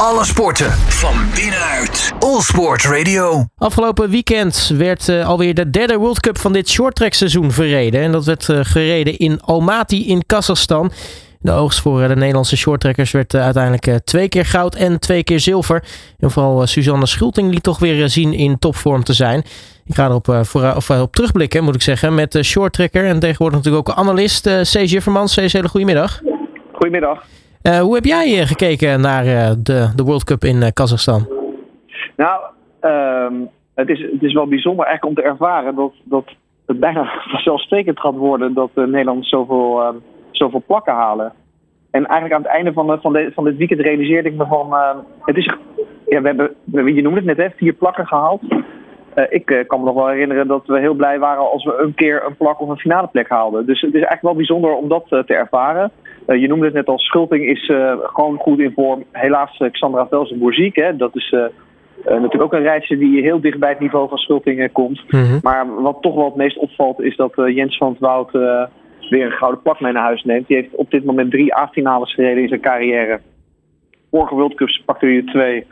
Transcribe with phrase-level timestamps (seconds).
[0.00, 2.12] Alle sporten van binnenuit.
[2.18, 3.44] All Sport Radio.
[3.56, 8.00] Afgelopen weekend werd uh, alweer de derde World Cup van dit shorttrack seizoen verreden.
[8.00, 10.92] En dat werd uh, gereden in Almaty in Kazachstan.
[11.40, 15.40] De oogst voor uh, de Nederlandse shorttrackers werd uiteindelijk twee keer goud en twee keer
[15.40, 15.84] zilver.
[16.18, 19.42] En vooral Suzanne Schulting liet toch weer zien in topvorm te zijn.
[19.86, 23.58] Ik ga erop voor, of, op terugblikken, moet ik zeggen, met de shorttracker en tegenwoordig
[23.58, 24.78] natuurlijk ook analist C.
[24.78, 25.34] Jiffermans.
[25.34, 25.52] C.
[25.52, 26.20] hele goedemiddag.
[26.72, 27.24] Goedemiddag.
[27.66, 31.28] Uh, hoe heb jij gekeken naar uh, de, de World Cup in Kazachstan?
[32.16, 32.40] Nou,
[32.80, 36.24] um, het, is, het is wel bijzonder eigenlijk om te ervaren dat, dat
[36.66, 41.32] het bijna vanzelfsprekend gaat worden dat de Nederlanders zoveel, zoveel plakken halen.
[41.90, 44.74] En eigenlijk aan het einde van, van, de, van dit weekend realiseerde ik me van,
[45.20, 45.54] het is,
[46.08, 48.42] ja, we hebben, je noemde het net, hè, vier plakken gehaald.
[49.28, 52.24] ik kan me nog wel herinneren dat we heel blij waren als we een keer
[52.26, 53.66] een plak of een finale plek haalden.
[53.66, 55.92] Dus het is eigenlijk wel bijzonder om dat te ervaren.
[56.26, 59.04] Uh, je noemde het net al, Schulting is uh, gewoon goed in vorm.
[59.12, 60.76] Helaas uh, Xandra Velsenboer ziek.
[60.76, 60.96] Hè?
[60.96, 61.34] Dat is
[62.04, 65.04] natuurlijk ook een rijtje die heel dicht bij het niveau van Schulting komt.
[65.10, 65.38] Mm -hmm.
[65.42, 68.30] Maar wat toch wel het meest opvalt is dat Jens van het Woud
[69.10, 70.46] weer een gouden plak mee naar huis neemt.
[70.46, 73.20] Die heeft op dit moment drie A-finales gereden in zijn carrière.
[74.10, 75.66] Vorige World Cups pakte hij er twee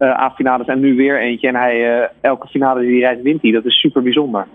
[0.00, 1.48] A-finales en nu weer eentje.
[1.48, 3.50] En hij, elke finale die hij rijdt wint hij.
[3.50, 4.46] Dat is super bijzonder.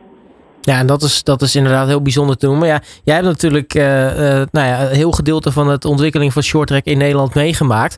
[0.69, 2.67] Ja, en dat is, dat is inderdaad heel bijzonder te noemen.
[2.67, 6.41] Ja, jij hebt natuurlijk uh, uh, nou ja, een heel gedeelte van het ontwikkeling van
[6.41, 7.95] shorttrack in Nederland meegemaakt.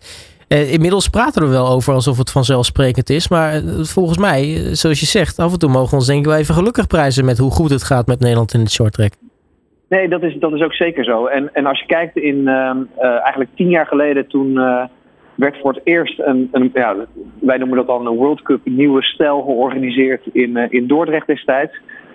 [0.49, 3.29] Uh, inmiddels praten we er wel over alsof het vanzelfsprekend is.
[3.29, 4.43] Maar volgens mij,
[4.75, 7.25] zoals je zegt, af en toe mogen we ons denk ik wel even gelukkig prijzen
[7.25, 9.11] met hoe goed het gaat met Nederland in het shorttrack.
[9.89, 11.25] Nee, dat is, dat is ook zeker zo.
[11.25, 12.47] En, en als je kijkt in
[12.97, 14.53] eigenlijk tien jaar geleden toen
[15.35, 16.95] werd voor het eerst een, een ja,
[17.39, 21.73] wij noemen dat dan een World Cup nieuwe stijl georganiseerd in, in Dordrecht destijds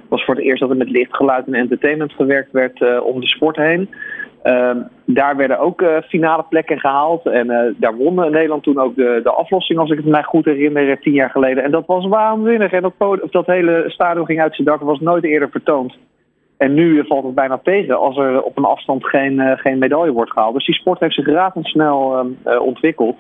[0.08, 3.20] was voor het eerst dat er met licht, geluid en entertainment gewerkt werd uh, om
[3.20, 3.88] de sport heen.
[4.44, 4.70] Uh,
[5.05, 7.27] daar werden ook uh, finale plekken gehaald.
[7.27, 10.44] En uh, daar won Nederland toen ook de, de aflossing, als ik het mij goed
[10.44, 11.64] herinner, tien jaar geleden.
[11.64, 12.72] En dat was waanzinnig.
[12.72, 15.97] En dat, of dat hele stadion ging uit zijn dak, was nooit eerder vertoond.
[16.56, 20.32] En nu valt het bijna tegen als er op een afstand geen, geen medaille wordt
[20.32, 20.54] gehaald.
[20.54, 22.26] Dus die sport heeft zich razendsnel
[22.60, 23.16] ontwikkeld.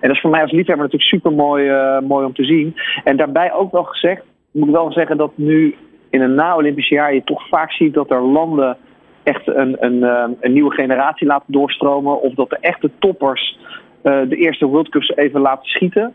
[0.00, 2.74] En dat is voor mij als liefhebber natuurlijk super mooi, mooi om te zien.
[3.04, 5.74] En daarbij ook wel gezegd, moet ik wel zeggen dat nu
[6.14, 8.76] in een na-Olympisch jaar je toch vaak ziet dat er landen
[9.22, 10.02] echt een, een,
[10.40, 12.20] een nieuwe generatie laten doorstromen.
[12.20, 13.58] Of dat de echte toppers
[14.02, 16.12] uh, de eerste World Cups even laten schieten.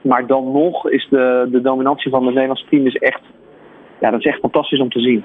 [0.00, 3.20] Maar dan nog is de, de dominantie van het Nederlandse team is echt,
[4.00, 5.24] ja, dat is echt fantastisch om te zien.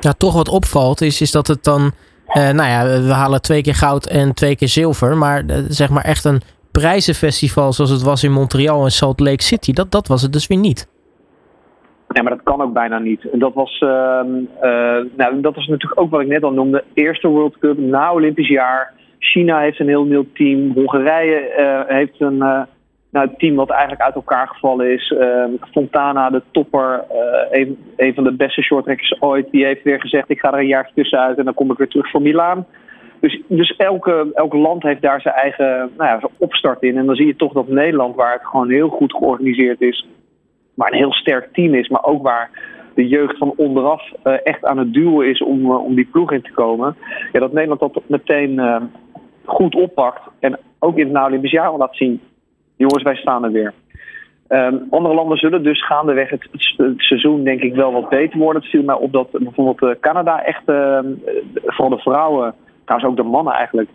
[0.00, 1.80] Ja, toch wat opvalt is, is dat het dan,
[2.28, 5.16] uh, nou ja, we halen twee keer goud en twee keer zilver.
[5.16, 6.40] Maar zeg maar echt een
[6.70, 10.46] prijzenfestival zoals het was in Montreal en Salt Lake City, dat, dat was het dus
[10.46, 10.94] weer niet.
[12.16, 13.28] Nee, maar dat kan ook bijna niet.
[13.32, 14.20] Dat was, uh,
[14.62, 16.84] uh, nou, dat was natuurlijk ook wat ik net al noemde.
[16.94, 18.92] Eerste World Cup, na Olympisch jaar.
[19.18, 20.72] China heeft een heel nieuw team.
[20.72, 22.38] Hongarije uh, heeft een
[23.10, 25.14] nou, team wat eigenlijk uit elkaar gevallen is.
[25.18, 27.04] Ehm, Fontana, de topper,
[27.50, 29.50] een, van de beste shorttrackers ooit.
[29.50, 31.88] Die heeft weer gezegd, ik ga er een jaar tussenuit en dan kom ik weer
[31.88, 32.66] terug voor Milaan.
[33.20, 36.96] Dus, dus elke, elk land heeft daar zijn eigen nou ja, opstart in.
[36.96, 40.06] En dan zie je toch dat Nederland, waar het gewoon heel goed georganiseerd is
[40.76, 42.50] waar een heel sterk team is, maar ook waar
[42.94, 46.32] de jeugd van onderaf uh, echt aan het duwen is om, uh, om die ploeg
[46.32, 46.96] in te komen.
[47.32, 48.82] Ja, dat Nederland dat meteen uh,
[49.44, 52.20] goed oppakt en ook in het Olympisch jaar laat zien.
[52.76, 53.72] Jongens, wij staan er weer.
[54.48, 58.62] Um, andere landen zullen dus gaandeweg het, het, seizoen denk ik wel wat beter worden.
[58.62, 61.06] Het viel mij op dat bijvoorbeeld Canada echt, ehm,
[61.64, 62.54] vooral de vrouwen,
[62.84, 63.90] trouwens ook de mannen eigenlijk,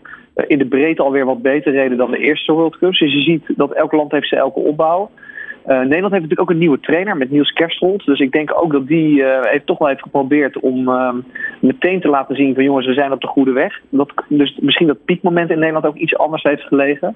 [0.48, 3.00] in de breedte alweer wat beter reden dan de eerste World Cups.
[3.00, 5.10] Dus je ziet dat elk land heeft zijn elke opbouw.
[5.16, 5.31] Uh,
[5.66, 8.06] Nederland heeft natuurlijk ook een nieuwe trainer met Niels Kerstholt.
[8.06, 11.14] Dus ik denk ook dat die uh, heeft toch wel heeft geprobeerd om uh,
[11.60, 13.80] meteen te laten zien van jongens, we zijn op de goede weg.
[13.90, 17.16] Dat, dus misschien dat piekmoment in Nederland ook iets anders heeft gelegen.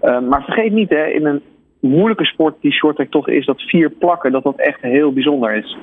[0.00, 1.42] maar vergeet niet, hè, in een
[1.80, 5.76] moeilijke sport die shorttrack toch is, dat vier plakken, dat dat echt heel bijzonder is.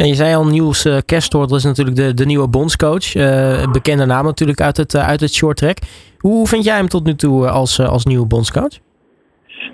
[0.00, 3.14] En je zei al, Niels uh, is natuurlijk de, de nieuwe bondscoach.
[3.14, 5.78] Uh, bekende naam natuurlijk uit het, uh, uit het shorttrack.
[6.18, 8.78] Hoe vind jij hem tot nu toe als, als nieuwe bondscoach?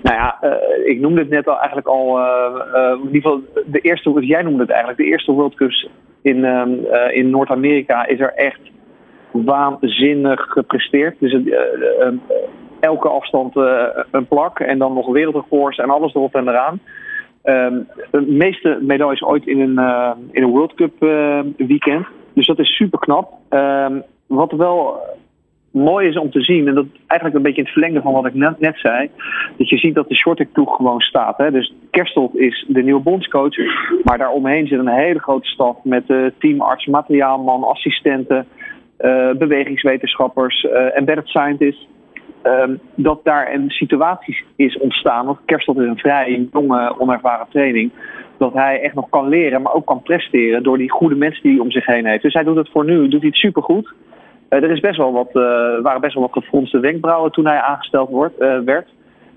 [0.01, 2.19] Nou ja, uh, ik noemde het net al eigenlijk al.
[2.19, 2.25] Uh,
[2.73, 5.89] uh, in ieder geval, de eerste, jij noemde het eigenlijk, de eerste World Cups
[6.21, 6.45] in,
[7.11, 8.59] in Noord-Amerika is er echt
[9.31, 11.15] waanzinnig gepresteerd.
[11.19, 11.37] Dus
[12.79, 13.55] elke afstand
[14.11, 16.79] een plak en dan nog wereldrecords en alles erop en eraan.
[17.43, 19.79] Um, de meeste medailles ooit in een,
[20.31, 20.99] in een World Cup
[21.57, 22.05] weekend.
[22.33, 23.33] Dus dat is super knap.
[23.49, 24.99] Um, wat wel
[25.77, 28.25] mooi is om te zien, en dat eigenlijk een beetje in het verlengde van wat
[28.25, 29.09] ik net, zei,
[29.57, 31.37] dat je ziet dat de shorttrack ploeg gewoon staat.
[31.37, 31.51] Hè?
[31.51, 33.55] Dus Kerstelt is de nieuwe bondscoach,
[34.03, 38.47] maar daaromheen zit een hele grote staf met uh, teamarts, materiaalman, assistenten,
[38.99, 41.87] uh, bewegingswetenschappers, uh, embedded scientists.
[42.41, 45.25] ehm, dat daar een situatie is ontstaan.
[45.25, 47.91] Want Kerstel is een vrij jonge, onervaren training.
[48.37, 51.51] Dat hij echt nog kan leren, maar ook kan presteren door die goede mensen die
[51.51, 52.23] hij om zich heen heeft.
[52.23, 53.93] Dus hij doet het voor nu, doet hij het supergoed.
[54.49, 55.43] Uh, er is best wel wat, uh,
[55.81, 58.87] waren best wel wat gefronste wenkbrauwen toen hij aangesteld wordt, uh, werd.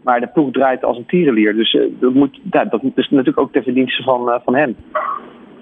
[0.03, 1.55] Maar de ploeg draait als een tierenlier.
[1.55, 4.77] Dus dat, moet, ja, dat is natuurlijk ook ter verdienste van, van hem.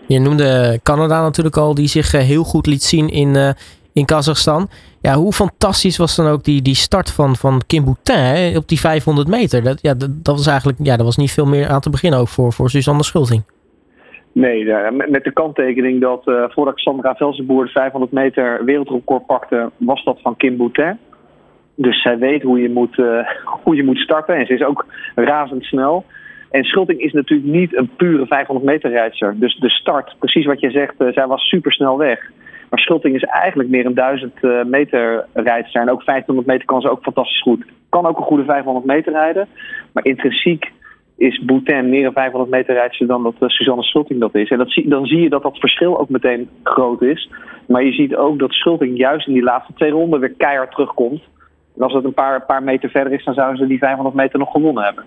[0.06, 3.54] Je noemde Canada natuurlijk al, die zich heel goed liet zien in,
[3.92, 4.68] in Kazachstan.
[5.00, 8.80] Ja, hoe fantastisch was dan ook die, die start van, van Kim Boutin op die
[8.80, 9.62] 500 meter?
[9.62, 12.20] Dat, ja, dat, dat, was eigenlijk ja, dat was niet veel meer aan te beginnen
[12.20, 13.42] ook voor, voor Suzanne Schulting.
[14.40, 20.04] Nee, met de kanttekening dat uh, voordat Sandra Velsenboer de 500 meter wereldrecord pakte, was
[20.04, 20.98] dat van Kim Boutin.
[21.74, 24.86] Dus zij weet hoe je moet, uh, hoe je moet starten en ze is ook
[25.14, 26.04] razendsnel.
[26.50, 29.34] En Schulting is natuurlijk niet een pure 500 meter rijdster.
[29.38, 32.30] Dus de start, precies wat je zegt, zij was super snel weg.
[32.70, 34.32] Maar Schulting is eigenlijk meer een 1000
[34.66, 35.80] meter rijdster.
[35.80, 37.64] En ook 500 meter kan ze ook fantastisch goed.
[37.88, 39.48] Kan ook een goede 500 meter rijden.
[39.92, 40.72] Maar intrinsiek
[41.18, 44.50] is Boutin meer een 500 meter rijdster dan dat uh, Suzanne Schulting dat is.
[44.50, 47.30] En dat zie, dan zie je dat dat verschil ook meteen groot is.
[47.66, 51.22] Maar je ziet ook dat Schulting juist in die laatste twee ronden weer keihard terugkomt.
[51.76, 54.38] En als het een paar, paar meter verder is, dan zouden ze die 500 meter
[54.38, 55.04] nog gewonnen hebben.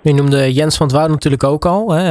[0.00, 1.90] Je noemde Jens van Woud natuurlijk ook al.
[1.90, 2.02] Hè?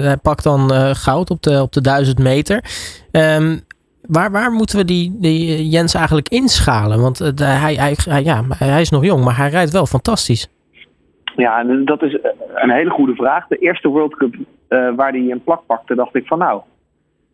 [0.00, 2.64] Hij pakt dan uh, goud op de, op de 1000 meter.
[3.10, 3.60] Um,
[4.02, 7.00] waar, waar moeten we die, die Jens eigenlijk inschalen?
[7.00, 10.48] Want uh, hij, hij, ja, hij is nog jong, maar hij rijdt wel fantastisch.
[11.36, 12.18] Ja, dat is
[12.54, 13.46] een hele goede vraag.
[13.46, 16.60] De eerste World Cup uh, waar hij een plak pakte, dacht ik van nou,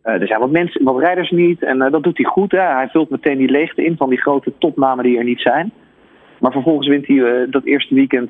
[0.05, 2.51] uh, er zijn wat mensen, wat rijders niet en dat doet hij goed.
[2.51, 2.59] Hè?
[2.59, 5.71] Hij vult meteen die leegte in van die grote topnamen die er niet zijn.
[6.39, 8.29] Maar vervolgens wint hij dat eerste weekend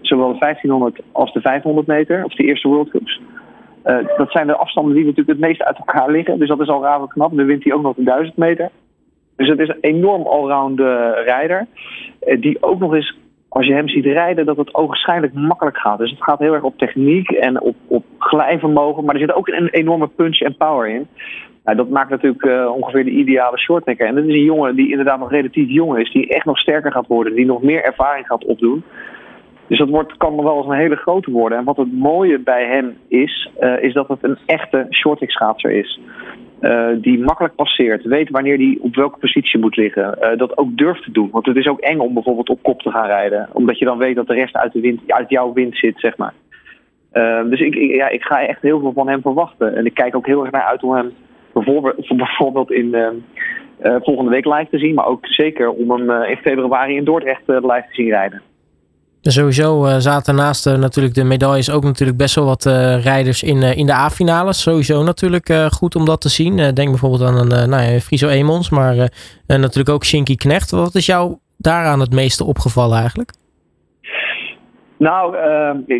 [0.00, 3.20] zowel de 1500 als de 500 meter, of de eerste World Cups.
[4.16, 6.38] dat zijn de afstanden die natuurlijk het meest uit elkaar liggen.
[6.38, 7.32] Dus dat is al raar knap.
[7.32, 8.70] Nu wint hij ook nog de 1000 meter.
[9.36, 10.80] Dus het is een enorm allround
[11.24, 11.66] rijder.
[12.38, 13.16] die ook nog eens
[13.52, 15.98] als je hem ziet rijden, dat het ogenschijnlijk makkelijk gaat.
[15.98, 19.04] Dus het gaat heel erg op techniek en op, op glijvermogen.
[19.04, 21.06] Maar er zit ook een enorme punch en power in.
[21.64, 24.06] Nou, dat maakt natuurlijk uh, ongeveer de ideale shorttracker.
[24.06, 26.12] En dat is een jongen die inderdaad nog relatief jong is.
[26.12, 27.34] Die echt nog sterker gaat worden.
[27.34, 28.84] Die nog meer ervaring gaat opdoen.
[29.66, 31.58] Dus dat wordt, kan nog wel eens een hele grote worden.
[31.58, 35.70] En wat het mooie bij hem is, uh, is dat het een echte shorttrack schaatser
[35.70, 36.00] is.
[36.62, 40.18] Uh, die makkelijk passeert, weet wanneer die op welke positie moet liggen.
[40.20, 41.28] Uh, dat ook durft te doen.
[41.30, 43.48] Want het is ook eng om bijvoorbeeld op kop te gaan rijden.
[43.52, 46.16] Omdat je dan weet dat de rest uit, de wind, uit jouw wind zit, zeg
[46.16, 46.34] maar.
[47.12, 49.76] Uh, dus ik, ja, ik ga echt heel veel van hem verwachten.
[49.76, 51.12] En ik kijk ook heel erg naar uit om hem
[51.52, 52.96] bijvoorbeeld, bijvoorbeeld in
[53.80, 54.94] volgende week live te zien.
[54.94, 58.42] Maar ook zeker om hem in februari in Dordrecht live te zien rijden.
[59.22, 63.42] Sowieso uh, zaten naast uh, natuurlijk de medailles ook natuurlijk best wel wat uh, rijders
[63.42, 64.60] in, in de A-finales.
[64.60, 66.56] Sowieso natuurlijk goed om dat te zien.
[66.56, 69.10] denk bijvoorbeeld aan een nou ja, Friso Emons, maar
[69.46, 70.70] natuurlijk ook Shinky Knecht.
[70.70, 73.32] Wat is jou daaraan het meeste opgevallen eigenlijk?
[74.96, 75.36] Nou,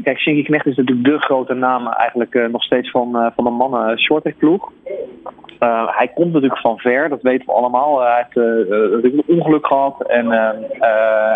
[0.02, 4.00] kijk, Shinky Knecht is natuurlijk de grote naam eigenlijk nog steeds van, van de mannen
[4.00, 4.72] shorttrack ploeg.
[5.60, 8.00] Uh, hij komt natuurlijk van ver, dat weten we allemaal.
[8.00, 8.36] hij heeft
[9.04, 10.30] een ongeluk gehad en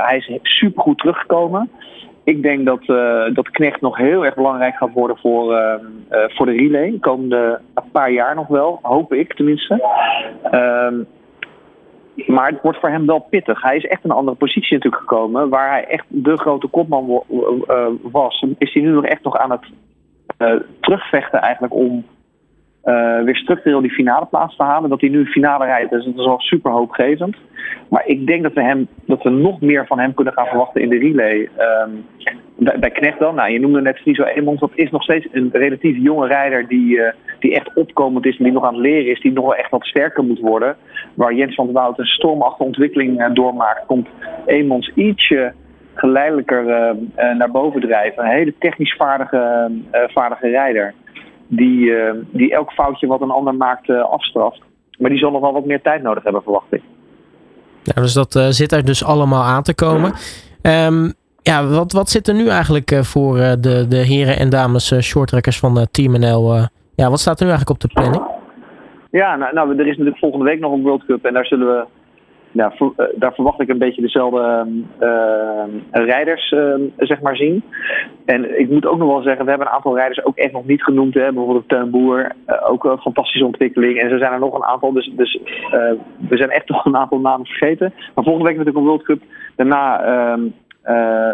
[0.04, 1.70] hij is supergoed teruggekomen.
[2.24, 2.86] Ik denk dat,
[3.34, 5.78] dat Knecht nog heel erg belangrijk gaat worden voor,
[6.10, 6.90] voor de relay.
[6.90, 7.60] De komende
[7.92, 9.84] paar jaar nog wel, hoop ik tenminste.
[12.16, 13.62] Ehm, maar het wordt voor hem wel pittig.
[13.62, 15.48] Hij is echt in een andere positie natuurlijk gekomen.
[15.48, 17.22] Waar hij echt de grote kopman
[18.02, 19.66] was, is hij nu nog echt nog aan het
[20.80, 22.04] terugvechten eigenlijk om
[22.84, 24.90] uh, weer structureel die finale plaats te halen.
[24.90, 27.36] Dat hij nu finale rijdt, dus dat is al super hoopgevend.
[27.88, 30.82] Maar ik denk dat we, hem, dat we nog meer van hem kunnen gaan verwachten
[30.82, 31.48] in de relay.
[31.58, 32.04] Um,
[32.80, 35.96] bij, Knecht dan, nou, je noemde net Friso Emons, dat is nog steeds een relatief
[35.96, 37.00] jonge rijder die,
[37.38, 39.70] die echt opkomend is en die nog aan het leren is, die nog wel echt
[39.70, 40.76] wat sterker moet worden.
[41.14, 44.08] Waar Jens van der Wout een stormachtige ontwikkeling uh, doormaakt, komt
[44.46, 45.52] Emons ietsje
[45.94, 46.64] geleidelijker
[47.38, 48.24] naar boven drijven.
[48.24, 50.94] Een hele technisch vaardige, vaardige rijder
[51.46, 51.92] die,
[52.30, 54.60] die elk foutje wat een ander maakt afstraft.
[54.98, 56.82] Maar die zal nog wel wat meer tijd nodig hebben, verwacht ik.
[57.82, 60.12] Ja, dus dat zit er dus allemaal aan te komen.
[60.62, 61.12] Um,
[61.42, 65.86] ja, wat, wat zit er nu eigenlijk voor de, de heren en dames shorttrackers van
[65.90, 66.68] Team NL?
[66.96, 68.24] Ja, wat staat er nu eigenlijk op de planning?
[69.10, 71.66] Ja, nou, nou, er is natuurlijk volgende week nog een World Cup en daar zullen
[71.66, 71.86] we
[72.56, 74.66] uh, daar verwacht ik een beetje dezelfde
[75.00, 77.62] uh, rijders uh, zeg maar zien.
[78.24, 80.66] En ik moet ook nog wel zeggen, we hebben een aantal rijders ook echt nog
[80.66, 81.14] niet genoemd.
[81.14, 81.32] Hè?
[81.32, 82.32] Bijvoorbeeld Teun Boer,
[82.68, 84.00] ook een fantastische ontwikkeling.
[84.00, 85.40] En zo zijn er nog een aantal, dus, dus
[86.28, 87.92] we zijn echt nog een aantal namen vergeten.
[88.14, 89.22] Maar volgende week natuurlijk een World Cup.
[89.56, 90.40] Daarna ehm,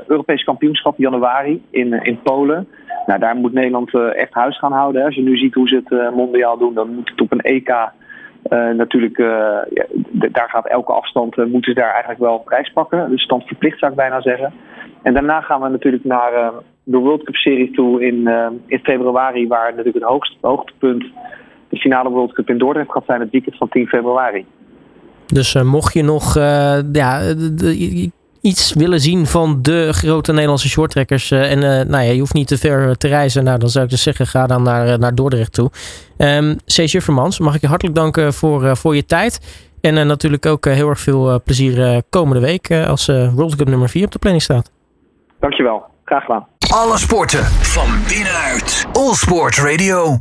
[0.07, 2.69] Europees kampioenschap januari in, in Polen.
[3.07, 5.01] Nou, daar moet Nederland echt huis gaan houden.
[5.01, 5.07] Hè.
[5.07, 7.75] Als je nu ziet hoe ze het mondiaal doen, dan moet het op een EK
[8.77, 9.19] natuurlijk,
[9.71, 13.11] ja, daar gaat elke afstand, moeten ze daar eigenlijk wel prijs pakken.
[13.11, 14.53] Dus stand verplicht zou ik bijna zeggen.
[15.03, 16.53] En daarna gaan we natuurlijk naar
[16.85, 18.29] de World Cup Series toe in,
[18.67, 21.05] in februari, waar natuurlijk het hoogtepunt
[21.69, 24.47] de finale World Cup in Dordrecht gaat zijn het weekend van 10 februari.
[25.27, 26.35] Dus mocht je nog
[26.93, 27.21] ja,
[28.43, 31.31] iets willen zien van de grote Nederlandse shorttrekkers.
[31.31, 31.59] Uh, en
[31.89, 33.45] nou ja, je hoeft niet te ver te reizen.
[33.45, 35.71] Nou, dan zou ik dus zeggen, ga dan naar, naar Dordrecht toe.
[36.19, 39.41] Um, Cees Juffermans, mag ik je hartelijk danken voor, voor je tijd.
[39.81, 44.13] En natuurlijk ook heel erg veel plezier komende week als World Cup nummer 4 op
[44.13, 44.71] de planning staat.
[45.41, 46.47] Dankjewel, graag gedaan.
[46.71, 48.87] Alle sporten van binnenuit.
[48.93, 50.19] All Sport Radio.